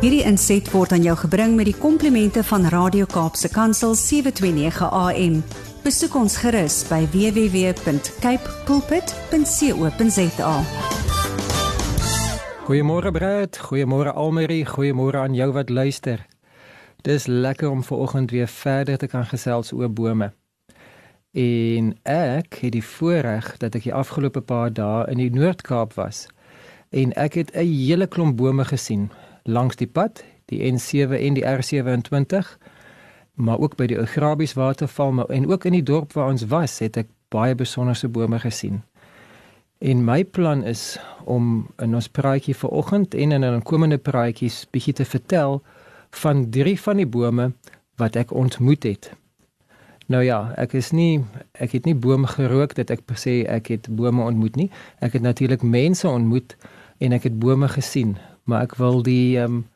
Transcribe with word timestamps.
Hierdie 0.00 0.22
inset 0.24 0.64
word 0.72 0.94
aan 0.96 1.02
jou 1.04 1.12
gebring 1.26 1.58
met 1.58 1.66
die 1.68 1.76
komplimente 1.76 2.40
van 2.48 2.62
Radio 2.72 3.04
Kaapse 3.04 3.50
Kansel 3.52 3.92
729 3.92 4.88
AM. 4.96 5.34
Besoek 5.84 6.16
ons 6.16 6.38
gerus 6.40 6.78
by 6.88 7.02
www.cape 7.12 8.54
pulpit.co.za. 8.64 10.54
Goeiemôre 12.64 13.12
Brad, 13.12 13.60
goeiemôre 13.68 14.16
Almarie, 14.16 14.64
goeiemôre 14.64 15.20
aan 15.20 15.36
jou 15.36 15.52
wat 15.52 15.68
luister. 15.68 16.24
Dis 17.04 17.28
lekker 17.28 17.68
om 17.68 17.84
ver 17.84 18.00
oggend 18.00 18.32
weer 18.32 18.48
verder 18.48 18.96
te 18.96 19.06
kan 19.06 19.28
gesels 19.28 19.76
oor 19.76 19.92
bome. 19.92 20.32
En 21.36 21.92
ek 22.08 22.62
het 22.64 22.72
die 22.72 22.86
voorreg 22.96 23.52
dat 23.60 23.76
ek 23.76 23.84
die 23.84 23.92
afgelope 23.92 24.40
paar 24.40 24.72
dae 24.72 25.04
in 25.12 25.20
die 25.20 25.28
Noord-Kaap 25.28 25.92
was 26.00 26.24
en 26.90 27.12
ek 27.20 27.34
het 27.34 27.50
'n 27.54 27.68
hele 27.68 28.06
klomp 28.06 28.36
bome 28.36 28.64
gesien 28.64 29.10
langs 29.44 29.76
die 29.76 29.86
pad, 29.86 30.24
die 30.50 30.60
N7 30.72 31.16
en 31.18 31.34
die 31.34 31.44
R27, 31.46 32.58
maar 33.34 33.58
ook 33.58 33.76
by 33.76 33.86
die 33.86 34.00
Ograbies 34.00 34.52
waterval 34.58 35.26
en 35.28 35.48
ook 35.48 35.64
in 35.64 35.78
die 35.78 35.86
dorp 35.86 36.12
waar 36.12 36.28
ons 36.28 36.46
was, 36.50 36.78
het 36.78 36.96
ek 36.96 37.08
baie 37.30 37.54
besonderse 37.54 38.08
bome 38.08 38.38
gesien. 38.42 38.82
En 39.80 40.04
my 40.04 40.24
plan 40.24 40.64
is 40.64 40.98
om 41.24 41.68
in 41.80 41.94
ons 41.94 42.08
praatjie 42.08 42.54
vanoggend 42.54 43.14
en 43.14 43.32
in 43.32 43.44
'n 43.44 43.62
komende 43.62 43.98
praatjies 43.98 44.66
bietjie 44.70 44.92
te 44.92 45.04
vertel 45.04 45.62
van 46.10 46.50
drie 46.50 46.80
van 46.80 46.96
die 46.96 47.06
bome 47.06 47.52
wat 47.96 48.16
ek 48.16 48.32
ontmoet 48.32 48.82
het. 48.82 49.12
Nou 50.06 50.22
ja, 50.24 50.52
ek 50.56 50.72
is 50.72 50.90
nie 50.90 51.24
ek 51.52 51.72
het 51.72 51.84
nie 51.84 51.94
boom 51.94 52.26
gerook 52.26 52.74
dat 52.74 52.90
ek 52.90 53.00
sê 53.14 53.46
ek 53.46 53.66
het 53.66 53.88
bome 53.88 54.22
ontmoet 54.22 54.56
nie. 54.56 54.70
Ek 54.98 55.12
het 55.12 55.22
natuurlik 55.22 55.62
mense 55.62 56.08
ontmoet 56.08 56.56
en 56.98 57.12
ek 57.12 57.22
het 57.22 57.38
bome 57.38 57.68
gesien, 57.68 58.18
maar 58.50 58.66
ek 58.68 58.78
wil 58.80 59.04
die 59.06 59.38
ehm 59.38 59.60
um, 59.60 59.66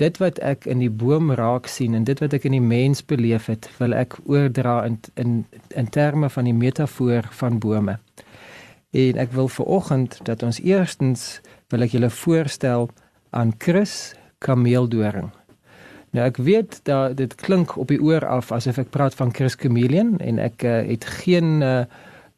dit 0.00 0.16
wat 0.16 0.38
ek 0.40 0.64
in 0.64 0.80
die 0.80 0.90
boom 0.90 1.32
raak 1.36 1.66
sien 1.68 1.94
en 1.94 2.06
dit 2.08 2.20
wat 2.22 2.32
ek 2.32 2.46
in 2.48 2.54
die 2.56 2.64
mens 2.64 3.02
beleef 3.04 3.50
het, 3.52 3.68
wil 3.76 3.92
ek 3.92 4.16
oordra 4.24 4.78
in 4.88 4.96
in 5.20 5.34
in 5.76 5.90
terme 5.92 6.30
van 6.32 6.48
die 6.48 6.56
metafoor 6.56 7.28
van 7.42 7.58
bome. 7.60 7.98
En 8.96 9.20
ek 9.20 9.34
wil 9.36 9.48
veraloggend 9.48 10.16
dat 10.24 10.42
ons 10.42 10.60
eerstens 10.64 11.40
wil 11.68 11.84
ek 11.84 11.92
julle 11.94 12.10
voorstel 12.10 12.88
aan 13.30 13.52
Chris 13.58 14.14
Kameeldoring. 14.38 15.30
Nou 16.10 16.24
ek 16.26 16.40
weet 16.42 16.80
dat 16.88 17.16
dit 17.20 17.34
klink 17.38 17.76
op 17.76 17.92
die 17.92 18.00
oor 18.02 18.24
af 18.26 18.50
asof 18.52 18.80
ek 18.82 18.90
praat 18.90 19.14
van 19.14 19.34
Chris 19.34 19.54
Chameleon 19.54 20.16
en 20.18 20.40
ek 20.42 20.64
uh, 20.66 20.80
het 20.88 21.04
geen 21.20 21.60
uh, 21.62 21.84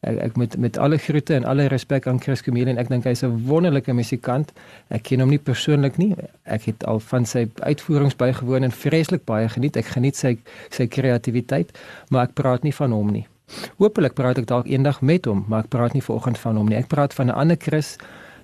ek, 0.03 0.17
ek 0.27 0.37
met 0.37 0.57
met 0.57 0.77
alle 0.77 0.97
groete 0.97 1.35
en 1.35 1.45
alle 1.49 1.67
respek 1.71 2.07
aan 2.07 2.21
Chris 2.21 2.43
Camille 2.43 2.69
en 2.71 2.79
ek 2.81 2.89
dink 2.91 3.07
hy's 3.07 3.23
'n 3.23 3.45
wonderlike 3.47 3.93
musikant. 3.93 4.53
Ek 4.89 5.03
ken 5.03 5.19
hom 5.19 5.29
nie 5.29 5.39
persoonlik 5.39 5.97
nie. 5.97 6.15
Ek 6.45 6.63
het 6.63 6.85
al 6.85 6.99
van 6.99 7.25
sy 7.25 7.47
uitvoerings 7.59 8.15
bygewoon 8.15 8.63
en 8.63 8.71
vreeslik 8.71 9.25
baie 9.25 9.49
geniet. 9.49 9.77
Ek 9.77 9.85
geniet 9.85 10.15
sy 10.15 10.37
sy 10.69 10.87
kreatiwiteit, 10.87 11.71
maar 12.09 12.27
ek 12.27 12.33
praat 12.33 12.63
nie 12.63 12.73
van 12.73 12.91
hom 12.91 13.11
nie. 13.11 13.27
Hoopelik 13.77 14.13
praat 14.13 14.37
ek 14.37 14.47
dalk 14.47 14.67
eendag 14.67 15.01
met 15.01 15.25
hom, 15.25 15.45
maar 15.47 15.63
ek 15.63 15.69
praat 15.69 15.93
nie 15.93 16.01
vanoggend 16.01 16.37
van 16.37 16.57
hom 16.57 16.67
nie. 16.67 16.77
Ek 16.77 16.87
praat 16.87 17.13
van 17.13 17.27
'n 17.27 17.35
ander 17.35 17.57
Chris 17.59 17.97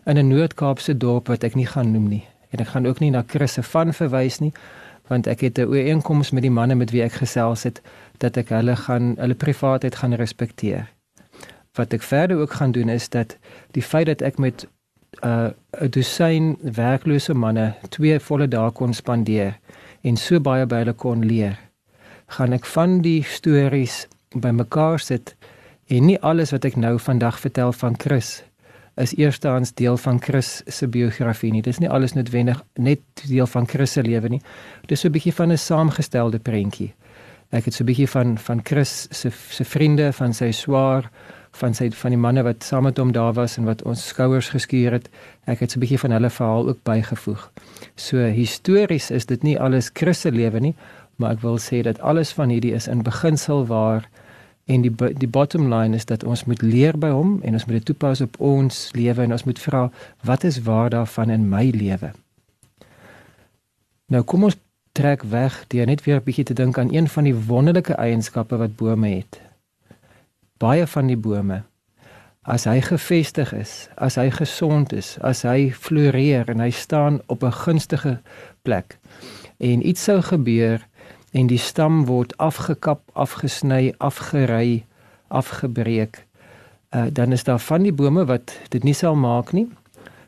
in 0.06 0.18
'n 0.18 0.28
Noord-Kaapse 0.28 0.98
dorp 0.98 1.28
wat 1.28 1.44
ek 1.44 1.56
nie 1.56 1.68
gaan 1.68 1.92
noem 1.92 2.08
nie. 2.08 2.28
En 2.52 2.60
ek 2.60 2.68
gaan 2.68 2.88
ook 2.88 3.00
nie 3.00 3.12
na 3.12 3.24
Chris 3.28 3.54
se 3.54 3.64
van 3.64 3.94
verwys 3.94 4.40
nie 4.40 4.54
want 5.10 5.28
ek 5.28 5.40
het 5.42 5.58
'n 5.58 5.66
ooreenkoms 5.66 6.32
met 6.32 6.42
die 6.42 6.52
manne 6.52 6.76
met 6.76 6.92
wie 6.92 7.04
ek 7.04 7.12
gesels 7.12 7.64
het 7.64 7.82
dat 8.18 8.38
ek 8.38 8.50
hulle 8.50 8.76
gaan 8.76 9.16
hulle 9.18 9.36
privaatheid 9.36 9.96
gaan 9.96 10.14
respekteer 10.14 10.88
wat 11.78 11.94
ek 11.94 12.04
verder 12.04 12.38
ook 12.38 12.54
gaan 12.60 12.72
doen 12.72 12.90
is 12.90 13.10
dat 13.10 13.38
die 13.72 13.84
feit 13.84 14.06
dat 14.06 14.22
ek 14.22 14.38
met 14.38 14.68
'n 15.24 15.28
uh, 15.28 15.90
dosyn 15.90 16.58
werklose 16.62 17.34
manne 17.34 17.74
twee 17.90 18.20
volle 18.20 18.48
dae 18.48 18.72
kon 18.72 18.94
spandeer 18.94 19.60
en 20.02 20.18
so 20.18 20.40
baie 20.40 20.66
by 20.66 20.84
hulle 20.84 20.94
kon 20.94 21.26
leer, 21.26 21.58
gaan 22.28 22.54
ek 22.54 22.66
van 22.66 23.02
die 23.02 23.24
stories 23.24 24.08
bymekaar 24.36 25.00
sit 25.00 25.36
en 25.88 26.06
nie 26.06 26.20
alles 26.22 26.52
wat 26.52 26.66
ek 26.66 26.76
nou 26.76 27.00
vandag 27.00 27.40
vertel 27.40 27.74
van 27.74 27.98
Chris 27.98 28.44
is 29.00 29.16
eerstehands 29.16 29.74
deel 29.74 29.98
van 29.98 30.22
Chris 30.22 30.62
se 30.68 30.88
biografie 30.88 31.52
nie. 31.52 31.62
Dis 31.64 31.80
nie 31.80 31.90
alles 31.90 32.14
noodwendig 32.14 32.60
net 32.76 33.02
deel 33.28 33.48
van 33.48 33.68
Chris 33.68 33.96
se 33.96 34.04
lewe 34.04 34.30
nie. 34.30 34.42
Dis 34.88 35.00
so 35.00 35.08
'n 35.08 35.12
bietjie 35.12 35.34
van 35.34 35.52
'n 35.52 35.58
saamgestelde 35.58 36.40
prentjie. 36.40 36.94
Ek 37.52 37.66
het 37.66 37.74
so 37.74 37.84
'n 37.84 37.88
bietjie 37.88 38.10
van 38.10 38.38
van 38.38 38.60
Chris 38.64 39.08
se 39.12 39.32
se 39.32 39.64
vriende, 39.64 40.14
van 40.14 40.34
sy 40.34 40.52
swaar, 40.52 41.10
van 41.60 41.76
sy 41.76 41.90
van 41.96 42.14
die 42.14 42.20
manne 42.20 42.44
wat 42.48 42.64
saam 42.64 42.86
met 42.88 43.00
hom 43.02 43.12
daar 43.16 43.34
was 43.38 43.58
en 43.60 43.68
wat 43.68 43.82
ons 43.88 44.06
skouers 44.12 44.52
geskuur 44.54 44.96
het. 44.98 45.10
Ek 45.46 45.60
het 45.60 45.72
so 45.72 45.78
'n 45.78 45.84
bietjie 45.84 46.00
van 46.00 46.12
hulle 46.12 46.30
verhaal 46.30 46.70
ook 46.70 46.84
bygevoeg. 46.84 47.52
So 47.96 48.18
histories 48.18 49.12
is 49.12 49.26
dit 49.26 49.44
nie 49.44 49.60
alles 49.60 49.92
Christelike 49.94 50.38
lewe 50.38 50.60
nie, 50.60 50.76
maar 51.16 51.32
ek 51.32 51.42
wil 51.42 51.58
sê 51.58 51.82
dat 51.82 52.00
alles 52.00 52.32
van 52.32 52.50
hierdie 52.50 52.74
is 52.74 52.88
in 52.88 53.04
beginsel 53.04 53.66
waar 53.66 54.10
en 54.66 54.82
die 54.82 54.96
die 55.18 55.28
bottom 55.28 55.74
line 55.74 55.96
is 55.96 56.06
dat 56.06 56.24
ons 56.24 56.46
moet 56.46 56.62
leer 56.62 56.98
by 56.98 57.10
hom 57.10 57.40
en 57.44 57.54
ons 57.54 57.66
moet 57.66 57.76
dit 57.76 57.86
toepas 57.86 58.22
op 58.22 58.40
ons 58.40 58.92
lewe 58.94 59.22
en 59.22 59.32
ons 59.32 59.44
moet 59.44 59.60
vra 59.60 59.92
wat 60.24 60.44
is 60.44 60.62
waar 60.62 60.90
daarvan 60.90 61.30
in 61.30 61.50
my 61.50 61.70
lewe. 61.70 62.12
Nou 64.06 64.24
kom 64.24 64.44
ons 64.44 64.58
trek 64.92 65.24
weg 65.24 65.66
deur 65.68 65.86
net 65.86 66.04
weer 66.04 66.16
'n 66.16 66.24
bietjie 66.24 66.46
te 66.46 66.54
dink 66.54 66.78
aan 66.78 66.94
een 66.94 67.08
van 67.08 67.24
die 67.24 67.36
wonderlike 67.36 67.94
eienskappe 67.94 68.58
wat 68.58 68.76
bome 68.76 69.08
het 69.08 69.49
baie 70.60 70.88
van 70.88 71.08
die 71.08 71.18
bome 71.18 71.64
as 72.50 72.66
hy 72.66 72.80
gefestig 72.82 73.52
is, 73.54 73.90
as 74.02 74.16
hy 74.18 74.30
gesond 74.34 74.94
is, 74.96 75.18
as 75.22 75.44
hy 75.46 75.70
floreer 75.76 76.50
en 76.50 76.64
hy 76.64 76.72
staan 76.74 77.20
op 77.28 77.44
'n 77.44 77.52
gunstige 77.52 78.20
plek 78.64 78.98
en 79.60 79.88
iets 79.88 80.04
sou 80.04 80.22
gebeur 80.22 80.82
en 81.34 81.48
die 81.48 81.60
stam 81.62 82.06
word 82.06 82.34
afgekap, 82.38 83.02
afgesny, 83.14 83.94
afgery, 83.98 84.86
afgebreek, 85.28 86.26
uh, 86.96 87.06
dan 87.12 87.32
is 87.32 87.44
daar 87.44 87.60
van 87.60 87.84
die 87.84 87.94
bome 87.94 88.26
wat 88.26 88.58
dit 88.70 88.84
nie 88.84 88.94
sal 88.94 89.16
maak 89.16 89.52
nie. 89.54 89.68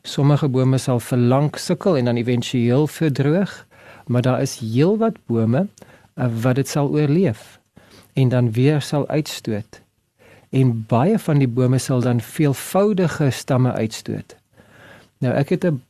Sommige 0.03 0.47
bome 0.47 0.77
sal 0.77 0.99
vir 0.99 1.17
lank 1.17 1.57
sukkel 1.57 1.97
en 1.97 2.05
dan 2.05 2.17
éventueel 2.17 2.87
verdroog, 2.87 3.65
maar 4.07 4.21
daar 4.21 4.41
is 4.41 4.59
heelwat 4.59 5.17
bome 5.25 5.67
uh, 6.15 6.27
wat 6.41 6.55
dit 6.55 6.67
sal 6.67 6.89
oorleef 6.89 7.59
en 8.13 8.29
dan 8.29 8.51
weer 8.51 8.81
sal 8.81 9.07
uitstoot 9.07 9.81
en 10.51 10.85
baie 10.87 11.19
van 11.19 11.39
die 11.39 11.47
bome 11.47 11.79
sal 11.79 12.01
dan 12.03 12.19
veelvoudige 12.21 13.29
stamme 13.31 13.71
uitstoot. 13.71 14.35
Nou 15.23 15.33
ek 15.33 15.49
het 15.49 15.65
'n 15.65 15.81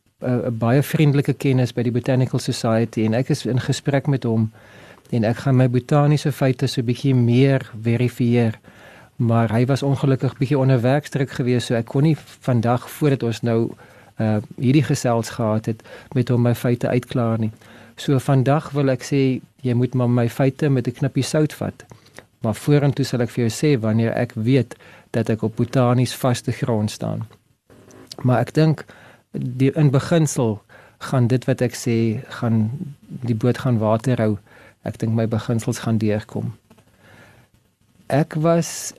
baie 0.60 0.84
vriendelike 0.84 1.34
kennis 1.34 1.74
by 1.74 1.82
die 1.82 1.92
Botanical 1.92 2.40
Society 2.40 3.06
en 3.06 3.14
ek 3.14 3.30
is 3.30 3.46
in 3.46 3.60
gesprek 3.60 4.08
met 4.08 4.24
hom 4.24 4.52
en 5.10 5.24
ek 5.24 5.38
gaan 5.38 5.56
my 5.56 5.70
botaniese 5.70 6.32
feite 6.32 6.68
so 6.68 6.82
'n 6.82 6.86
bietjie 6.86 7.16
meer 7.16 7.72
verifieer. 7.82 8.60
Maar 9.16 9.52
hy 9.52 9.66
was 9.66 9.84
ongelukkig 9.84 10.38
bietjie 10.38 10.58
onder 10.58 10.82
werkdruk 10.82 11.30
geweest 11.30 11.68
so 11.68 11.76
ek 11.76 11.86
kon 11.86 12.04
nie 12.04 12.18
vandag 12.40 12.90
voordat 12.90 13.24
ons 13.24 13.42
nou 13.42 13.72
uh 14.20 14.38
hierdie 14.58 14.84
gesels 14.84 15.30
gehad 15.30 15.66
het 15.66 15.84
met 16.14 16.30
hom 16.30 16.42
my 16.42 16.56
feite 16.56 16.88
uitklaar 16.88 17.40
nie. 17.40 17.52
So 17.96 18.20
vandag 18.20 18.72
wil 18.72 18.90
ek 18.90 19.04
sê 19.04 19.42
jy 19.62 19.74
moet 19.74 19.94
maar 19.94 20.10
my 20.10 20.30
feite 20.30 20.70
met 20.70 20.88
'n 20.88 20.92
knippie 20.92 21.24
sout 21.24 21.54
vat 21.54 21.86
maar 22.42 22.56
vorentoe 22.58 23.06
sal 23.06 23.22
ek 23.22 23.34
vir 23.34 23.46
jou 23.46 23.54
sê 23.54 23.76
wanneer 23.82 24.14
ek 24.18 24.34
weet 24.36 24.76
dat 25.16 25.30
ek 25.30 25.44
op 25.46 25.56
botanies 25.56 26.16
vaste 26.18 26.52
grond 26.52 26.92
staan. 26.92 27.28
Maar 28.24 28.46
ek 28.46 28.54
dink 28.54 28.86
die 29.32 29.72
in 29.78 29.92
beginsel 29.92 30.60
gaan 31.10 31.28
dit 31.28 31.46
wat 31.50 31.62
ek 31.62 31.78
sê 31.78 31.98
gaan 32.40 32.70
die 33.26 33.36
boot 33.36 33.62
gaan 33.64 33.80
water 33.82 34.22
hou. 34.22 34.34
Ek 34.86 34.98
dink 35.02 35.14
my 35.18 35.28
beginsels 35.30 35.84
gaan 35.86 36.02
deurkom. 36.02 36.54
Ek 38.10 38.36
was 38.36 38.94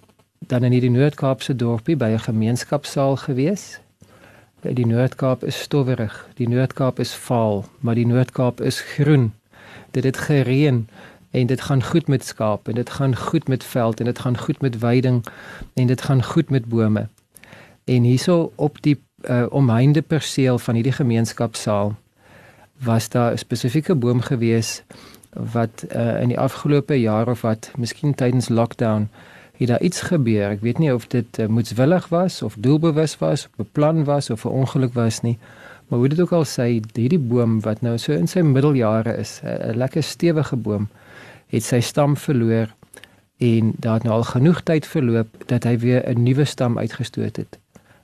dan 0.49 0.65
in 0.65 0.75
die 0.75 0.91
Noord-Kaapse 0.91 1.55
dorpie 1.57 1.97
by 1.97 2.11
'n 2.15 2.27
gemeenskapsaal 2.27 3.17
gewees. 3.17 3.79
Die 4.63 4.87
Noord-Kaap 4.87 5.43
is 5.45 5.63
stowwerig, 5.63 6.29
die 6.35 6.49
Noord-Kaap 6.49 6.99
is 6.99 7.15
vaal, 7.15 7.65
maar 7.81 7.95
die 7.95 8.07
Noord-Kaap 8.07 8.61
is 8.61 8.81
groen. 8.81 9.33
Dit 9.91 10.05
het 10.05 10.17
gereën 10.17 10.89
en 11.33 11.47
dit 11.47 11.61
gaan 11.61 11.83
goed 11.83 12.09
met 12.09 12.25
skaap 12.25 12.69
en 12.69 12.75
dit 12.75 12.91
gaan 12.91 13.17
goed 13.17 13.49
met 13.49 13.65
veld 13.65 14.01
en 14.01 14.07
dit 14.07 14.19
gaan 14.19 14.39
goed 14.39 14.61
met 14.61 14.79
weiding 14.79 15.25
en 15.75 15.87
dit 15.87 16.03
gaan 16.03 16.23
goed 16.23 16.51
met 16.51 16.69
bome. 16.69 17.09
En 17.85 18.03
hierso 18.03 18.53
op 18.55 18.83
die 18.83 19.01
uh, 19.25 19.47
omheinde 19.51 20.03
perseel 20.03 20.59
van 20.59 20.75
hierdie 20.75 20.93
gemeenskapsaal 20.93 21.95
was 22.79 23.09
daar 23.09 23.33
'n 23.33 23.39
spesifieke 23.39 23.95
boom 23.95 24.21
gewees 24.21 24.83
wat 25.53 25.85
uh, 25.97 26.21
in 26.21 26.29
die 26.29 26.39
afgelope 26.39 27.01
jaar 27.01 27.29
of 27.29 27.41
wat 27.41 27.71
miskien 27.77 28.15
tydens 28.15 28.49
lockdown 28.49 29.09
het 29.57 29.69
daar 29.69 29.81
iets 29.81 30.01
gebeur. 30.01 30.51
Ek 30.51 30.61
weet 30.61 30.79
nie 30.79 30.95
of 30.95 31.07
dit 31.07 31.39
uh, 31.39 31.47
moetswillig 31.47 32.09
was 32.09 32.43
of 32.43 32.55
doelbewus 32.59 33.19
was 33.19 33.47
of 33.47 33.57
beplan 33.57 34.05
was 34.05 34.31
of 34.31 34.45
'n 34.45 34.49
ongeluk 34.49 34.93
was 34.93 35.21
nie. 35.21 35.39
Maar 35.89 35.99
hoe 35.99 36.09
dit 36.09 36.21
ook 36.21 36.33
al 36.33 36.45
sê, 36.45 36.81
hierdie 36.93 37.19
boom 37.19 37.61
wat 37.61 37.81
nou 37.81 37.99
so 37.99 38.13
in 38.13 38.27
sy 38.27 38.41
middeljare 38.41 39.17
is, 39.17 39.41
'n 39.45 39.77
lekker 39.77 40.03
stewige 40.03 40.57
boom, 40.57 40.89
het 41.53 41.65
sy 41.65 41.81
stam 41.85 42.17
verloor 42.17 42.73
en 43.43 43.73
daar 43.83 44.01
het 44.01 44.07
nou 44.09 44.15
al 44.17 44.29
genoeg 44.29 44.63
tyd 44.69 44.87
verloop 44.87 45.45
dat 45.51 45.65
hy 45.69 45.77
weer 45.79 46.03
'n 46.09 46.23
nuwe 46.23 46.45
stam 46.45 46.79
uitgestoot 46.79 47.37
het. 47.37 47.59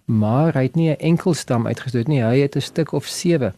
Maar 0.04 0.52
hy 0.54 0.62
het 0.62 0.74
nie 0.74 0.90
'n 0.90 1.00
enkel 1.00 1.34
stam 1.34 1.66
uitgestoot 1.66 2.08
nie. 2.08 2.22
Hy 2.22 2.38
het 2.40 2.56
'n 2.56 2.60
stuk 2.60 2.92
of 2.92 3.06
7. 3.06 3.54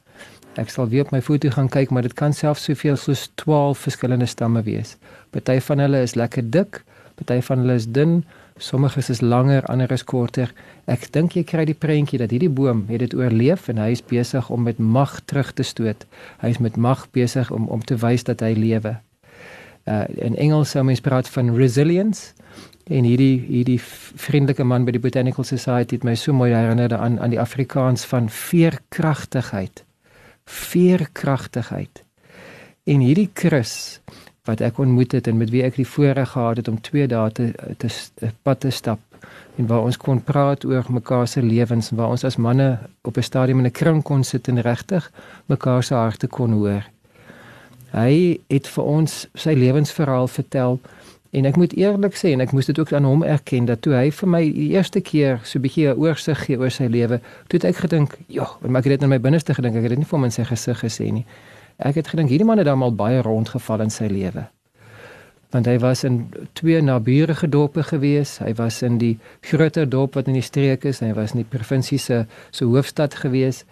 Ek 0.54 0.68
sal 0.68 0.88
weer 0.88 1.04
op 1.04 1.10
my 1.10 1.22
foto 1.22 1.50
gaan 1.50 1.68
kyk, 1.68 1.90
maar 1.90 2.02
dit 2.02 2.14
kan 2.14 2.32
selfs 2.32 2.64
soveel 2.64 2.96
soos 2.96 3.30
12 3.34 3.78
verskillende 3.78 4.26
stamme 4.26 4.62
wees. 4.62 4.96
Party 5.30 5.60
van 5.60 5.78
hulle 5.78 6.02
is 6.02 6.14
lekker 6.14 6.50
dik, 6.50 6.84
party 7.14 7.40
van 7.40 7.58
hulle 7.58 7.74
is 7.74 7.86
dun, 7.86 8.24
Sommige 8.60 9.00
is 9.10 9.20
langer, 9.20 9.64
ander 9.66 9.92
is 9.92 10.02
korter. 10.04 10.50
Ek 10.84 11.06
dink 11.14 11.32
jy 11.32 11.46
kry 11.48 11.62
die 11.64 11.74
prentjie 11.74 12.18
dat 12.20 12.32
hierdie 12.34 12.50
boom 12.52 12.82
het 12.90 13.00
dit 13.00 13.14
oorleef 13.16 13.70
en 13.72 13.80
hy 13.80 13.94
is 13.94 14.02
besig 14.04 14.50
om 14.52 14.66
met 14.68 14.78
mag 14.78 15.14
terug 15.24 15.54
te 15.56 15.64
stoot. 15.64 16.04
Hy 16.44 16.52
is 16.52 16.60
met 16.60 16.76
mag 16.76 17.06
besig 17.16 17.48
om 17.56 17.70
om 17.72 17.80
te 17.80 17.96
wys 17.96 18.26
dat 18.28 18.44
hy 18.44 18.52
lewe. 18.58 18.98
Uh 19.84 20.04
in 20.16 20.36
Engels 20.36 20.70
sou 20.70 20.84
mens 20.84 21.00
praat 21.00 21.28
van 21.28 21.54
resilience. 21.56 22.32
En 22.90 23.04
hierdie 23.04 23.40
hierdie 23.46 23.80
vriendelike 23.80 24.64
man 24.64 24.84
by 24.84 24.92
die 24.96 25.02
Botanical 25.02 25.44
Society 25.44 25.94
het 25.94 26.04
my 26.04 26.14
so 26.14 26.32
mooi 26.32 26.52
herinner 26.52 26.96
aan 26.96 27.20
aan 27.20 27.30
die 27.30 27.40
Afrikaans 27.40 28.04
van 28.04 28.28
veerkragtigheid. 28.28 29.84
Veerkragtigheid. 30.44 32.04
En 32.84 33.00
hierdie 33.00 33.30
Chris 33.34 34.00
wat 34.48 34.60
ek 34.64 34.78
ontmoet 34.78 35.12
het 35.12 35.28
en 35.30 35.36
met 35.38 35.52
wie 35.52 35.62
ek 35.62 35.76
die 35.76 35.86
voorreg 35.86 36.32
gehad 36.32 36.56
het 36.62 36.68
om 36.68 36.80
2 36.80 37.06
dae 37.06 37.30
te 37.32 37.52
te 37.78 37.88
pad 38.42 38.60
te 38.64 38.70
stap 38.74 39.00
en 39.60 39.66
waar 39.68 39.84
ons 39.84 39.98
kon 40.00 40.22
praat 40.24 40.64
oor 40.64 40.86
mekaar 40.88 41.28
se 41.28 41.42
lewens 41.42 41.90
en 41.90 41.98
waar 42.00 42.14
ons 42.14 42.24
as 42.24 42.36
manne 42.36 42.78
op 43.02 43.16
'n 43.16 43.22
stadium 43.22 43.58
in 43.58 43.66
'n 43.66 43.78
kring 43.80 44.02
kon 44.02 44.24
sit 44.24 44.48
en 44.48 44.60
regtig 44.60 45.12
mekaar 45.46 45.82
se 45.82 45.94
harte 45.94 46.26
kon 46.26 46.52
hoor. 46.52 46.84
Hy 47.90 48.38
het 48.48 48.68
vir 48.70 48.84
ons 48.84 49.26
sy 49.34 49.54
lewensverhaal 49.58 50.28
vertel 50.30 50.78
en 51.30 51.46
ek 51.46 51.56
moet 51.58 51.72
eerlik 51.78 52.14
sê 52.18 52.32
en 52.34 52.42
ek 52.42 52.52
moes 52.54 52.66
dit 52.66 52.78
ook 52.78 52.92
aan 52.94 53.06
hom 53.06 53.22
erken 53.26 53.66
dat 53.66 53.82
toe 53.82 53.94
hy 53.94 54.10
vir 54.14 54.30
my 54.30 54.42
die 54.46 54.68
eerste 54.74 55.00
keer 55.00 55.40
so 55.44 55.58
'n 55.58 55.62
bietjie 55.62 55.88
'n 55.90 55.98
oorsig 55.98 56.38
gee 56.46 56.58
oor 56.58 56.70
sy 56.70 56.86
lewe, 56.86 57.20
toe 57.48 57.58
het 57.58 57.64
ek 57.64 57.76
gedink, 57.76 58.18
"Ja, 58.28 58.46
wat 58.60 58.70
maak 58.70 58.84
dit 58.84 59.02
in 59.02 59.08
my 59.08 59.18
binneste 59.18 59.54
gedink? 59.54 59.76
Ek 59.76 59.82
het 59.82 59.90
dit 59.90 59.98
nie 59.98 60.06
vir 60.06 60.18
hom 60.18 60.24
in 60.24 60.30
sy 60.30 60.44
gesig 60.44 60.78
gesê 60.78 61.12
nie." 61.12 61.26
Ek 61.78 61.94
het 61.94 62.08
gedink 62.08 62.28
hierdie 62.28 62.46
man 62.46 62.58
het 62.58 62.66
dan 62.66 62.82
al 62.82 62.92
baie 62.92 63.22
rondgeval 63.22 63.80
in 63.80 63.90
sy 63.90 64.06
lewe. 64.06 64.48
Want 65.50 65.66
hy 65.66 65.78
was 65.78 66.04
in 66.04 66.28
twee 66.52 66.80
naburige 66.82 67.48
dorpe 67.48 67.82
gewees. 67.82 68.38
Hy 68.38 68.52
was 68.54 68.82
in 68.82 68.98
die 68.98 69.18
groter 69.40 69.88
dorp 69.88 70.14
wat 70.14 70.28
in 70.28 70.34
die 70.34 70.44
streek 70.46 70.84
is 70.84 71.00
en 71.00 71.08
hy 71.08 71.14
was 71.14 71.32
in 71.32 71.42
die 71.42 71.58
provinsie 71.58 71.98
se 71.98 72.26
se 72.50 72.64
hoofstad 72.64 73.14
gewees. 73.14 73.64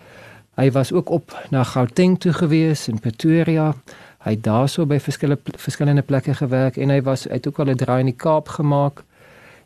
Hy 0.58 0.70
was 0.70 0.93
ook 0.93 1.10
op 1.10 1.46
na 1.50 1.62
Gauteng 1.62 2.19
toe 2.19 2.32
gewees 2.32 2.88
in 2.88 2.99
Pretoria. 2.99 3.75
Hy 4.19 4.31
het 4.31 4.43
daarso 4.43 4.87
by 4.90 4.96
verskillende 4.99 5.55
verskillende 5.55 6.02
plekke 6.02 6.34
gewerk 6.34 6.76
en 6.76 6.90
hy 6.90 7.02
was 7.06 7.28
uit 7.28 7.46
ook 7.46 7.58
al 7.58 7.70
'n 7.70 7.76
draai 7.78 8.00
in 8.00 8.10
die 8.10 8.16
Kaap 8.16 8.49
gemaak. 8.49 9.05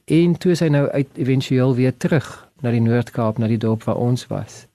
En 0.04 0.36
toe 0.38 0.52
is 0.52 0.60
hy 0.60 0.68
nou 0.68 0.88
uit 0.88 1.08
éventueel 1.14 1.74
weer 1.74 1.96
terug 1.96 2.48
na 2.60 2.70
die 2.70 2.80
Noord-Kaap, 2.80 3.38
na 3.38 3.46
die 3.46 3.58
dorp 3.58 3.82
waar 3.84 3.96
ons 3.96 4.26
was. 4.26 4.66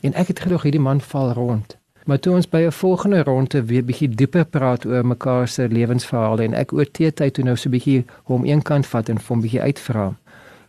En 0.00 0.14
ek 0.14 0.26
het 0.26 0.40
gedog 0.40 0.62
hierdie 0.62 0.80
man 0.80 1.00
val 1.00 1.32
rond. 1.32 1.76
Maar 2.04 2.18
toe 2.18 2.34
ons 2.34 2.48
by 2.48 2.60
'n 2.66 2.72
volgende 2.72 3.22
ronde 3.22 3.64
weer 3.64 3.84
bietjie 3.84 4.08
dieper 4.08 4.44
praat 4.44 4.86
oor 4.86 5.06
mekaar 5.06 5.48
se 5.48 5.68
lewensverhale 5.68 6.42
en 6.42 6.54
ek 6.54 6.72
oor 6.72 6.90
tyd 6.90 7.34
toe 7.34 7.44
nou 7.44 7.56
so 7.56 7.70
bietjie 7.70 8.04
hom 8.22 8.44
een 8.44 8.62
kant 8.62 8.86
vat 8.86 9.08
en 9.08 9.18
hom 9.28 9.40
bietjie 9.40 9.62
uitvra. 9.62 10.14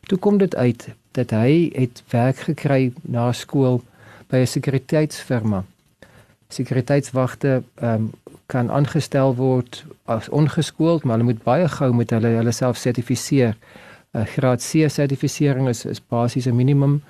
Toe 0.01 0.17
kom 0.17 0.37
dit 0.37 0.55
uit 0.55 0.89
dat 1.11 1.29
hy 1.29 1.71
het 1.75 2.03
werk 2.09 2.37
gekry 2.37 2.93
na 3.01 3.31
skool 3.31 3.81
by 4.29 4.37
'n 4.37 4.47
sekuriteitsfirma. 4.47 5.63
Sekuriteitswagte 6.49 7.63
um, 7.81 8.11
kan 8.45 8.71
aangestel 8.71 9.35
word 9.35 9.85
as 10.05 10.29
ongeskoold, 10.29 11.03
maar 11.03 11.17
hulle 11.17 11.31
moet 11.31 11.43
baie 11.43 11.67
gou 11.67 11.93
met 11.93 12.09
hulle 12.09 12.27
hulle 12.27 12.51
self 12.51 12.77
sertifiseer. 12.77 13.55
'n 14.13 14.25
Graad 14.25 14.61
C 14.61 14.89
sertifisering 14.89 15.67
is 15.67 15.85
is 15.85 16.01
basies 16.01 16.47
'n 16.47 16.55
minimum 16.55 17.01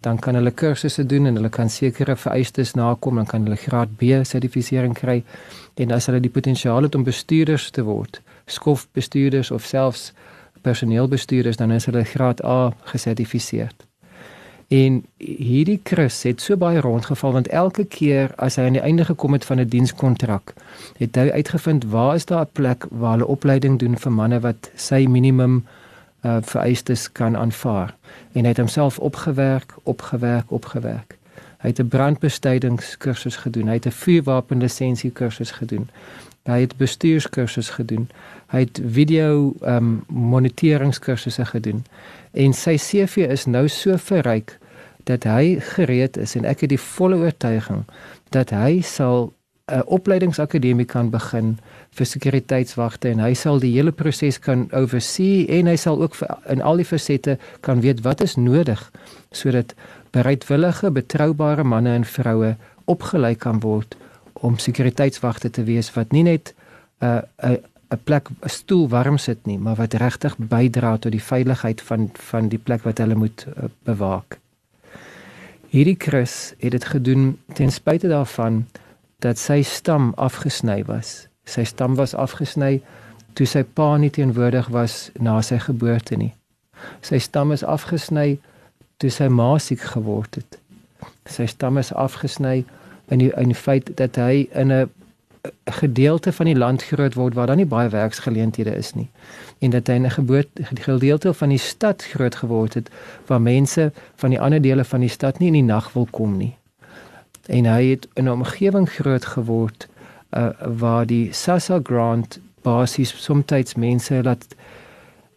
dan 0.00 0.18
kan 0.18 0.34
hulle 0.34 0.50
kursusse 0.50 1.06
doen 1.06 1.26
en 1.26 1.34
hulle 1.34 1.48
kan 1.48 1.70
sekere 1.70 2.16
vereistes 2.16 2.74
nakom 2.74 3.18
en 3.18 3.26
kan 3.26 3.42
hulle 3.42 3.56
graad 3.56 3.96
B 3.98 4.02
sertifisering 4.22 4.94
kry 4.94 5.22
en 5.74 5.92
as 5.92 6.06
hulle 6.06 6.20
die 6.20 6.30
potensiaal 6.30 6.86
het 6.86 6.94
om 6.94 7.04
bestuurders 7.04 7.70
te 7.70 7.82
word, 7.82 8.20
skofbestuurders 8.46 9.50
of 9.50 9.66
selfs 9.66 10.12
personeelbestuurders 10.62 11.56
dan 11.56 11.74
is 11.74 11.86
hulle 11.90 12.04
graad 12.04 12.44
A 12.44 12.72
gesertifiseer. 12.92 13.74
En 14.68 15.04
hierdie 15.16 15.80
Chris 15.82 16.22
het 16.22 16.42
so 16.44 16.56
baie 16.56 16.80
rondgeval 16.80 17.32
want 17.32 17.48
elke 17.48 17.84
keer 17.84 18.34
as 18.36 18.58
hy 18.60 18.66
aan 18.68 18.76
die 18.76 18.84
einde 18.84 19.04
gekom 19.08 19.32
het 19.32 19.44
van 19.44 19.60
'n 19.60 19.68
dienskontrak, 19.68 20.52
het 20.98 21.16
hy 21.16 21.30
uitgevind 21.30 21.84
waar 21.84 22.14
is 22.14 22.24
daar 22.24 22.44
'n 22.44 22.52
plek 22.52 22.84
waar 22.90 23.16
hulle 23.16 23.26
opleiding 23.26 23.78
doen 23.78 23.96
vir 23.96 24.12
manne 24.12 24.40
wat 24.40 24.70
sy 24.74 25.06
minimum 25.08 25.64
uh, 26.24 26.36
vereistes 26.40 27.12
kan 27.12 27.36
aanvaar 27.36 27.94
en 28.32 28.42
hy 28.42 28.48
het 28.48 28.58
homself 28.58 28.98
opgewerk, 28.98 29.74
opgewerk, 29.82 30.50
opgewerk. 30.50 31.16
Hy 31.58 31.68
het 31.68 31.80
'n 31.80 31.88
brandbestrydingskursus 31.88 33.36
gedoen, 33.36 33.66
hy 33.66 33.74
het 33.74 33.86
'n 33.86 33.90
vuurwapenlisensie 33.90 35.10
kursus 35.10 35.50
gedoen. 35.50 35.88
Hy 36.48 36.60
het 36.60 36.76
bestuurskursus 36.76 37.68
gedoen. 37.70 38.08
Hy 38.46 38.58
het 38.58 38.80
video 38.84 39.54
ehm 39.60 39.76
um, 39.76 40.04
moniteringskursusse 40.06 41.44
gedoen. 41.44 41.84
En 42.32 42.52
sy 42.52 42.76
CV 42.76 43.28
is 43.28 43.46
nou 43.46 43.68
so 43.68 43.96
verryk 43.96 44.58
dat 45.08 45.24
hy 45.24 45.56
gereed 45.74 46.16
is 46.16 46.36
en 46.36 46.44
ek 46.44 46.60
het 46.66 46.72
die 46.74 46.80
volle 46.80 47.16
oortuiging 47.16 47.84
dat 48.34 48.50
hy 48.50 48.80
sal 48.84 49.32
'n 49.68 49.84
opleidingsakademie 49.84 50.86
kan 50.88 51.10
begin 51.10 51.58
vir 51.90 52.06
sekuriteitswagte 52.06 53.08
en 53.08 53.20
hy 53.20 53.34
sal 53.34 53.60
die 53.60 53.72
hele 53.74 53.92
proses 53.92 54.38
kan 54.40 54.68
oorsee 54.72 55.46
en 55.58 55.66
hy 55.66 55.76
sal 55.76 56.00
ook 56.02 56.16
in 56.48 56.62
al 56.62 56.80
die 56.80 56.88
fasette 56.88 57.38
kan 57.60 57.80
weet 57.84 58.00
wat 58.00 58.20
is 58.24 58.36
nodig 58.36 58.80
sodat 59.30 59.74
bereidwillige 60.16 60.90
betroubare 60.90 61.64
manne 61.64 61.94
en 62.00 62.04
vroue 62.04 62.54
opgelei 62.84 63.34
kan 63.34 63.60
word 63.60 63.96
om 64.32 64.56
sekuriteitswagte 64.58 65.50
te 65.50 65.64
wees 65.68 65.92
wat 65.96 66.12
nie 66.12 66.22
net 66.22 66.54
'n 67.00 67.04
uh, 67.04 67.22
'n 67.52 67.58
'n 67.90 68.00
plek 68.04 68.28
'n 68.30 68.48
stoel 68.48 68.88
warm 68.88 69.18
sit 69.18 69.46
nie 69.46 69.58
maar 69.58 69.76
wat 69.76 69.94
regtig 69.94 70.36
bydra 70.38 70.96
tot 70.96 71.12
die 71.12 71.22
veiligheid 71.22 71.80
van 71.80 72.10
van 72.30 72.48
die 72.48 72.58
plek 72.58 72.82
wat 72.82 72.98
hulle 72.98 73.14
moet 73.14 73.46
uh, 73.48 73.64
bewaak. 73.84 74.38
Hierdie 75.68 75.96
Chris 75.98 76.54
het 76.58 76.70
dit 76.70 76.84
gedoen 76.84 77.38
ten 77.54 77.72
spyte 77.72 78.08
daarvan 78.08 78.66
dat 79.18 79.38
sy 79.38 79.62
stam 79.62 80.12
afgesny 80.16 80.84
was. 80.84 81.28
Sy 81.44 81.64
stam 81.64 81.94
was 81.94 82.14
afgesny 82.14 82.80
toe 83.32 83.46
sy 83.46 83.62
pa 83.62 83.96
nie 83.96 84.10
teenwoordig 84.10 84.68
was 84.68 85.10
na 85.18 85.40
sy 85.42 85.58
geboorte 85.58 86.16
nie. 86.16 86.34
Sy 87.00 87.18
stam 87.18 87.52
is 87.52 87.64
afgesny 87.64 88.38
toe 88.96 89.10
sy 89.10 89.28
ma 89.28 89.58
siek 89.58 89.80
geword 89.80 90.40
het. 90.40 90.58
Sy 91.26 91.46
stam 91.46 91.78
is 91.78 91.92
afgesny 91.92 92.64
in 93.08 93.18
die 93.18 93.32
in 93.36 93.52
die 93.52 93.58
feit 93.58 93.96
dat 93.96 94.16
hy 94.16 94.48
in 94.52 94.72
'n 94.72 94.90
gedeelte 95.64 96.32
van 96.32 96.46
die 96.46 96.56
land 96.56 96.82
groot 96.82 97.14
word 97.14 97.34
waar 97.34 97.46
daar 97.46 97.56
nie 97.56 97.66
baie 97.66 97.88
werksgeleenthede 97.88 98.74
is 98.76 98.94
nie 98.94 99.08
en 99.58 99.70
dat 99.70 99.86
hy 99.86 99.94
in 99.94 100.06
'n 100.06 100.10
geboorte 100.10 100.64
gedeelte 100.64 101.34
van 101.34 101.48
die 101.48 101.58
stad 101.58 102.02
groot 102.02 102.34
geword 102.34 102.74
het 102.74 102.90
waar 103.26 103.40
mense 103.40 103.92
van 104.16 104.30
die 104.30 104.40
ander 104.40 104.62
dele 104.62 104.84
van 104.84 105.00
die 105.00 105.08
stad 105.08 105.38
nie 105.38 105.46
in 105.46 105.60
die 105.60 105.70
nag 105.72 105.92
wil 105.92 106.08
kom 106.10 106.36
nie 106.36 106.56
en 107.46 107.64
hy 107.64 107.90
het 107.90 108.08
in 108.14 108.24
'n 108.24 108.38
omgewing 108.40 108.90
groot 108.90 109.24
geword 109.24 109.88
uh, 110.30 110.48
waar 110.78 111.06
die 111.06 111.32
Sasa 111.32 111.80
grant 111.82 112.40
basies 112.62 113.14
soms 113.24 113.74
mense 113.76 114.22
laat 114.22 114.46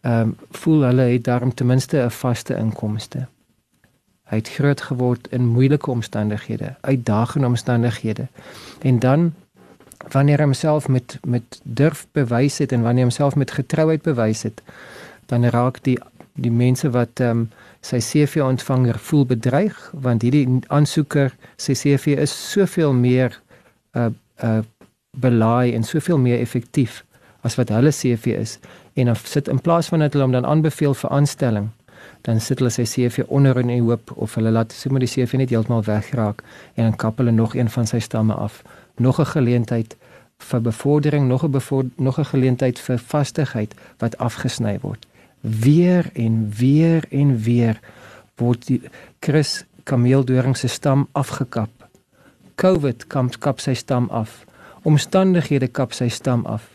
ehm 0.02 0.22
um, 0.22 0.36
voel 0.52 0.82
hulle 0.82 1.02
het 1.02 1.24
daarom 1.24 1.54
ten 1.54 1.66
minste 1.66 1.98
'n 1.98 2.10
vaste 2.10 2.56
inkomste. 2.56 3.28
Hy 4.24 4.36
het 4.36 4.50
groot 4.50 4.82
geword 4.82 5.28
in 5.28 5.48
moeilike 5.48 5.92
omstandighede, 5.92 6.76
uitdagende 6.82 7.48
omstandighede. 7.48 8.28
En 8.82 9.00
dan 9.00 9.34
wanneer 10.14 10.38
hy 10.38 10.50
homself 10.52 10.88
met 10.88 11.18
met 11.26 11.60
durf 11.64 12.06
bewys 12.12 12.58
het 12.58 12.72
en 12.72 12.82
wanneer 12.82 13.06
hy 13.06 13.10
homself 13.10 13.36
met 13.36 13.52
getrouheid 13.52 14.02
bewys 14.02 14.44
het, 14.44 14.62
dan 15.26 15.46
raak 15.46 15.84
die 15.84 15.98
die 16.34 16.52
mense 16.52 16.90
wat 16.90 17.20
ehm 17.20 17.30
um, 17.30 17.50
sy 17.82 17.98
CV 17.98 18.44
ontvanger 18.46 19.00
voel 19.00 19.26
bedreig 19.26 19.78
want 20.06 20.22
hierdie 20.22 20.46
aansoeker 20.68 21.34
sy 21.58 21.74
CV 21.74 22.14
is 22.26 22.34
soveel 22.52 22.94
meer 22.94 23.40
uh 23.98 24.12
uh 24.44 24.60
belaai 25.12 25.74
en 25.76 25.84
soveel 25.84 26.18
meer 26.18 26.40
effektief 26.40 27.02
as 27.42 27.58
wat 27.60 27.70
hulle 27.70 27.92
CV 27.92 28.38
is. 28.40 28.60
En 28.94 29.06
dan 29.06 29.16
sit 29.16 29.48
in 29.48 29.60
plaas 29.60 29.90
van 29.92 30.00
dat 30.00 30.14
hulle 30.14 30.24
hom 30.24 30.36
dan 30.36 30.46
aanbeveel 30.46 30.94
vir 30.94 31.10
aanstelling 31.10 31.68
dan 32.22 32.40
sit 32.40 32.60
hulle 32.62 32.72
sy 32.74 32.86
CV 32.86 33.26
onder 33.28 33.58
in 33.58 33.70
'n 33.70 33.82
hoop 33.82 34.12
of 34.16 34.36
hulle 34.36 34.52
laat 34.52 34.72
sommer 34.72 35.00
die 35.00 35.10
CV 35.10 35.38
net 35.38 35.50
heeltemal 35.50 35.84
wegraak 35.84 36.44
en 36.76 36.84
dan 36.84 36.96
kap 36.96 37.18
hulle 37.18 37.32
nog 37.32 37.56
een 37.56 37.70
van 37.70 37.88
sy 37.88 38.00
stamme 38.00 38.34
af. 38.34 38.62
Nog 38.96 39.20
'n 39.20 39.26
geleentheid 39.26 39.98
vir 40.50 40.62
bevordering 40.62 41.28
nog 41.28 41.44
'n 41.44 41.92
nog 41.96 42.20
'n 42.20 42.32
geleentheid 42.34 42.80
vir 42.80 42.98
vastigheid 42.98 43.76
wat 44.00 44.18
afgesny 44.18 44.80
word 44.82 45.06
weer 45.42 46.10
en 46.14 46.52
weer 46.58 47.04
en 47.10 47.38
weer 47.38 47.80
word 48.36 48.66
die 48.68 48.82
Chris 49.20 49.66
Kameeldoring 49.84 50.58
se 50.58 50.68
stam 50.68 51.08
afgekap. 51.12 51.70
COVID 52.56 53.08
kom 53.08 53.30
kap 53.40 53.60
sy 53.60 53.74
stam 53.74 54.10
af. 54.14 54.44
Omstandighede 54.86 55.68
kap 55.68 55.94
sy 55.94 56.10
stam 56.10 56.46
af. 56.46 56.68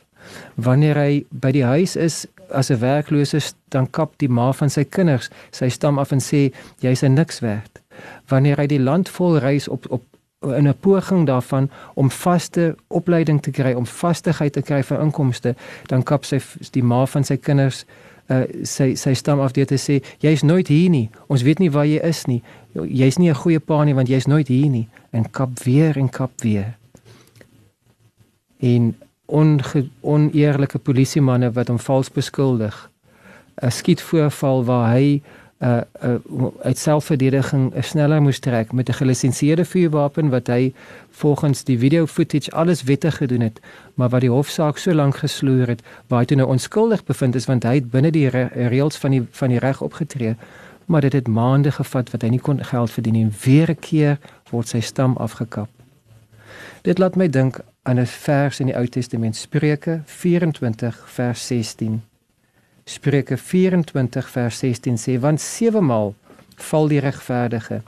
Wanneer 0.54 0.98
hy 0.98 1.22
by 1.30 1.52
die 1.54 1.64
huis 1.64 1.94
is 1.96 2.24
as 2.50 2.70
'n 2.70 2.80
werklose 2.82 3.40
dan 3.70 3.90
kap 3.90 4.18
die 4.18 4.28
ma 4.28 4.52
van 4.52 4.70
sy 4.70 4.84
kinders 4.84 5.30
sy 5.50 5.68
stam 5.68 5.98
af 5.98 6.12
en 6.12 6.20
sê 6.20 6.52
jy's 6.80 7.02
'n 7.02 7.14
niks 7.14 7.40
werd. 7.40 7.82
Wanneer 8.28 8.56
hy 8.56 8.66
die 8.66 8.82
land 8.82 9.08
vol 9.08 9.38
reis 9.38 9.68
op 9.68 9.86
op 9.90 10.02
in 10.54 10.68
'n 10.68 10.74
poging 10.80 11.26
daarvan 11.26 11.70
om 11.94 12.10
vaste 12.10 12.76
opleiding 12.88 13.42
te 13.42 13.50
kry, 13.50 13.72
om 13.72 13.86
vastigheid 13.86 14.52
te 14.52 14.62
kry 14.62 14.82
vir 14.82 15.00
inkomste, 15.00 15.54
dan 15.86 16.02
kap 16.02 16.24
sy 16.24 16.40
die 16.70 16.82
ma 16.82 17.06
van 17.06 17.24
sy 17.24 17.36
kinders 17.36 17.84
uh, 18.30 18.42
sy 18.62 18.94
sy 18.94 19.14
stam 19.14 19.40
af 19.40 19.52
deur 19.52 19.66
te 19.66 19.78
sê 19.80 20.00
jy's 20.18 20.42
nooit 20.42 20.68
hier 20.68 20.90
nie. 20.90 21.10
Ons 21.26 21.42
weet 21.46 21.58
nie 21.62 21.70
waar 21.70 21.86
jy 21.86 22.00
is 22.02 22.24
nie. 22.26 22.42
Jy's 22.74 23.18
nie 23.18 23.30
'n 23.30 23.34
goeie 23.34 23.60
pa 23.60 23.84
nie 23.84 23.94
want 23.94 24.08
jy's 24.08 24.26
nooit 24.26 24.48
hier 24.48 24.70
nie. 24.70 24.88
En 25.12 25.30
kap 25.30 25.58
weer 25.64 25.96
en 25.96 26.08
kap 26.08 26.30
weer. 26.42 26.76
En 28.60 28.94
oneerlike 30.00 30.78
polisiemanne 30.78 31.50
wat 31.52 31.68
hom 31.68 31.78
vals 31.78 32.10
beskuldig. 32.10 32.90
'n 33.62 33.70
Skietvoorval 33.70 34.64
waar 34.64 34.92
hy 34.92 35.22
uh, 35.58 35.80
uh 36.02 36.14
uit 36.62 36.78
selfverdediging 36.78 37.72
sneller 37.80 38.22
moes 38.22 38.38
trek 38.38 38.72
met 38.72 38.88
'n 38.88 38.92
gelisensieerde 38.92 39.64
vuurwapen 39.64 40.28
wat 40.28 40.46
hy 40.46 40.72
volgens 41.10 41.64
die 41.64 41.78
video 41.78 42.06
footage 42.06 42.50
alles 42.50 42.82
wettig 42.82 43.16
gedoen 43.16 43.40
het, 43.40 43.60
maar 43.94 44.08
wat 44.08 44.20
die 44.20 44.30
hofsaak 44.30 44.78
so 44.78 44.94
lank 44.94 45.16
gesloer 45.16 45.66
het, 45.66 45.82
waar 46.06 46.18
hy 46.18 46.24
toe 46.24 46.36
nou 46.36 46.48
onskuldig 46.48 47.04
bevind 47.04 47.34
is 47.34 47.46
want 47.46 47.64
hy 47.64 47.74
het 47.74 47.90
binne 47.90 48.10
die 48.10 48.28
re 48.28 48.48
reëls 48.52 48.96
van 48.96 49.10
die 49.10 49.26
van 49.30 49.48
die 49.48 49.58
reg 49.58 49.80
opgetree, 49.80 50.36
maar 50.86 51.00
dit 51.00 51.12
het 51.12 51.28
maande 51.28 51.70
gevat 51.72 52.10
wat 52.10 52.22
hy 52.22 52.28
nie 52.28 52.40
kon 52.40 52.64
geld 52.64 52.90
verdien 52.90 53.12
nie. 53.12 53.28
Weer 53.44 53.70
'n 53.70 53.78
keer 53.80 54.18
word 54.50 54.68
sy 54.68 54.80
stam 54.80 55.16
afgekap. 55.16 55.68
Dit 56.82 56.98
laat 56.98 57.16
my 57.16 57.28
dink 57.28 57.60
aan 57.82 57.98
'n 57.98 58.06
vers 58.06 58.60
in 58.60 58.66
die 58.66 58.76
Ou 58.76 58.86
Testament, 58.86 59.36
Spreuke 59.36 60.00
24 60.04 61.04
vers 61.06 61.46
16. 61.46 62.02
Spreuke 62.88 63.36
24 63.36 64.28
vers 64.30 64.58
16 64.58 64.94
sê 64.96 65.16
want 65.18 65.40
sewe 65.42 65.80
maal 65.82 66.12
val 66.68 66.86
die 66.88 67.00
regverdige 67.02 67.80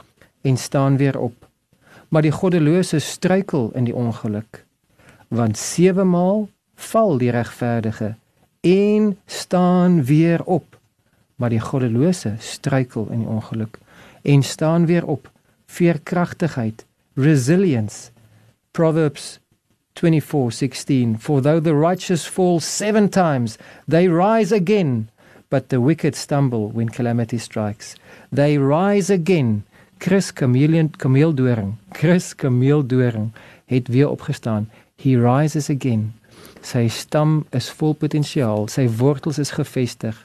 en 0.43 0.57
staan 0.57 0.97
weer 0.99 1.19
op. 1.19 1.47
Maar 2.09 2.25
die 2.25 2.33
goddelose 2.35 2.99
struikel 2.99 3.69
in 3.79 3.87
die 3.87 3.95
ongeluk. 3.95 4.65
Want 5.27 5.57
sewe 5.57 6.03
maal 6.03 6.49
val 6.75 7.17
die 7.17 7.31
regverdige 7.31 8.15
en 8.61 9.17
staan 9.25 10.03
weer 10.03 10.43
op. 10.43 10.75
Maar 11.35 11.55
die 11.55 11.63
goddelose 11.63 12.35
struikel 12.39 13.07
in 13.09 13.23
die 13.23 13.31
ongeluk 13.31 13.79
en 14.21 14.43
staan 14.43 14.85
weer 14.85 15.05
op. 15.07 15.31
Veerkragtigheid 15.65 16.85
resilience 17.13 18.11
proverbs 18.71 19.39
24:16 19.99 21.19
For 21.19 21.41
though 21.41 21.59
the 21.59 21.75
righteous 21.75 22.25
fall 22.25 22.59
7 22.59 23.09
times 23.09 23.57
they 23.87 24.07
rise 24.07 24.55
again 24.55 25.09
but 25.49 25.69
the 25.69 25.81
wicked 25.81 26.15
stumble 26.15 26.71
when 26.71 26.89
calamity 26.89 27.37
strikes. 27.37 27.95
They 28.31 28.57
rise 28.57 29.09
again 29.09 29.63
Chris 29.99 30.31
Chameleon 30.31 30.89
Kameeldoring 30.97 31.73
Chris 31.91 32.35
Kameeldoring 32.35 33.33
het 33.65 33.87
weer 33.87 34.09
opgestaan. 34.09 34.69
He 34.95 35.17
rises 35.17 35.69
again. 35.69 36.13
Sy 36.61 36.87
stam 36.87 37.45
is 37.51 37.69
vol 37.69 37.93
potensiaal 37.93 38.67
sy 38.67 38.87
wortels 38.87 39.39
is 39.39 39.51
gefestig 39.51 40.15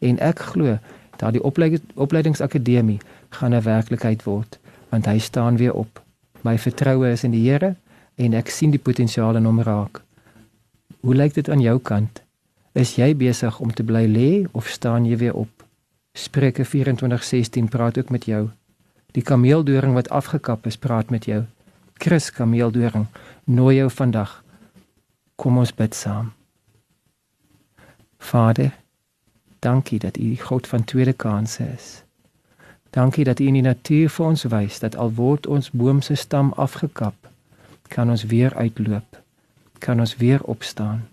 en 0.00 0.18
ek 0.20 0.44
glo 0.52 0.78
dat 1.16 1.32
die 1.32 1.42
opleidingsakademie 1.96 3.00
gaan 3.38 3.54
'n 3.54 3.64
werklikheid 3.64 4.24
word 4.24 4.58
want 4.90 5.06
hy 5.06 5.18
staan 5.18 5.56
weer 5.56 5.72
op. 5.72 6.02
My 6.42 6.58
vertroue 6.58 7.12
is 7.12 7.24
in 7.24 7.30
die 7.30 7.48
Here 7.48 7.76
en 8.22 8.36
ek 8.38 8.50
sien 8.54 8.70
die 8.70 8.82
potensiaal 8.82 9.38
in 9.40 9.48
hom 9.48 9.60
raak. 9.66 10.02
Hoe 11.02 11.14
lyk 11.18 11.34
dit 11.34 11.48
aan 11.50 11.62
jou 11.62 11.78
kant? 11.82 12.22
Is 12.78 12.94
jy 12.96 13.10
besig 13.18 13.58
om 13.60 13.72
te 13.74 13.84
bly 13.84 14.04
lê 14.06 14.30
of 14.56 14.70
staan 14.70 15.04
jy 15.08 15.18
weer 15.20 15.34
op? 15.34 15.64
Spreuke 16.14 16.64
24:16 16.64 17.68
praat 17.68 17.98
ook 17.98 18.10
met 18.10 18.24
jou. 18.24 18.50
Die 19.12 19.22
kameeldoring 19.22 19.94
wat 19.94 20.08
afgekap 20.08 20.66
is, 20.66 20.76
praat 20.76 21.10
met 21.10 21.24
jou. 21.24 21.44
Chris 21.94 22.30
kameeldoring, 22.30 23.06
nooi 23.44 23.76
jou 23.76 23.90
vandag. 23.90 24.44
Kom 25.36 25.58
ons 25.58 25.74
bid 25.74 25.94
saam. 25.94 26.32
Vader, 28.18 28.72
dankie 29.58 29.98
dat 29.98 30.16
U 30.16 30.20
die 30.20 30.40
God 30.40 30.66
van 30.66 30.84
tweede 30.84 31.12
kansse 31.12 31.64
is. 31.74 32.02
Dankie 32.90 33.24
dat 33.24 33.40
U 33.40 33.46
in 33.46 33.54
die 33.54 33.62
natuur 33.62 34.08
vir 34.08 34.26
ons 34.26 34.44
wys 34.44 34.78
dat 34.78 34.96
al 34.96 35.12
word 35.16 35.46
ons 35.46 35.70
boom 35.70 36.00
se 36.00 36.14
stam 36.14 36.52
afgekap, 36.56 37.14
kan 37.92 38.10
ons 38.10 38.24
weer 38.24 38.54
uitloop. 38.54 39.20
Kan 39.78 40.00
ons 40.00 40.16
weer 40.16 40.42
opstaan. 40.42 41.04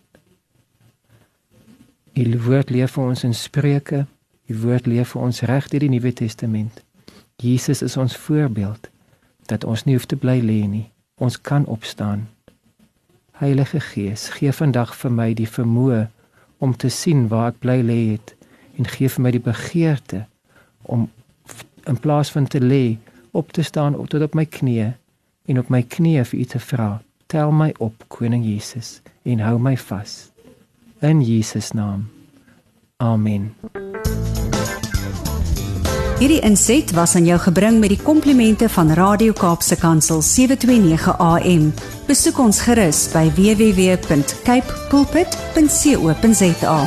U 2.13 2.39
woord 2.43 2.69
leer 2.69 2.88
vir 2.88 3.03
ons 3.03 3.24
in 3.24 3.36
Spreuke. 3.36 4.05
U 4.48 4.55
woord 4.63 4.88
leer 4.88 5.07
vir 5.07 5.21
ons 5.21 5.41
reg 5.51 5.67
deur 5.71 5.83
die 5.83 5.91
Nuwe 5.91 6.13
Testament. 6.13 6.83
Jesus 7.39 7.83
is 7.83 7.98
ons 7.98 8.15
voorbeeld 8.15 8.89
dat 9.51 9.63
ons 9.63 9.83
nie 9.83 9.95
hoef 9.98 10.07
te 10.07 10.19
bly 10.19 10.39
lê 10.43 10.62
nie. 10.67 10.88
Ons 11.19 11.39
kan 11.41 11.65
opstaan. 11.65 12.27
Heilige 13.39 13.79
Gees, 13.79 14.29
gee 14.36 14.51
vandag 14.55 14.95
vir 15.00 15.12
my 15.15 15.29
die 15.36 15.48
vermoë 15.48 16.07
om 16.59 16.75
te 16.75 16.91
sien 16.91 17.27
waar 17.31 17.53
ek 17.53 17.62
bly 17.63 17.79
lê 17.83 18.00
het 18.13 18.36
en 18.79 18.88
gee 18.88 19.12
vir 19.12 19.24
my 19.24 19.31
die 19.36 19.43
begeerte 19.43 20.25
om 20.83 21.07
in 21.88 22.00
plaas 22.00 22.31
van 22.36 22.48
te 22.48 22.59
lê 22.59 22.98
op 23.31 23.51
te 23.55 23.63
staan 23.63 23.95
tot 24.12 24.24
op 24.27 24.36
my 24.36 24.45
knieë 24.45 24.91
en 25.50 25.60
op 25.60 25.70
my 25.74 25.82
knieë 25.82 26.27
vir 26.29 26.39
U 26.39 26.46
te 26.53 26.62
vra. 26.62 26.89
Tel 27.29 27.51
my 27.53 27.74
op, 27.82 28.06
Koning 28.08 28.46
Jesus, 28.46 29.00
en 29.25 29.41
hou 29.46 29.58
my 29.62 29.75
vas. 29.89 30.29
In 31.01 31.22
Jesus 31.25 31.72
naam. 31.74 32.10
Amen. 32.98 33.53
Hierdie 36.20 36.41
inset 36.44 36.91
was 36.91 37.15
aan 37.15 37.24
jou 37.24 37.38
gebring 37.39 37.77
met 37.79 37.94
die 37.94 38.01
komplimente 38.03 38.68
van 38.70 38.91
Radio 38.91 39.32
Kaapse 39.34 39.77
Kansel 39.79 40.20
729 40.22 41.15
AM. 41.15 41.70
Besoek 42.10 42.41
ons 42.44 42.60
gerus 42.68 43.06
by 43.13 43.29
www.cape 43.38 44.84
pulpit.co.za. 44.91 46.79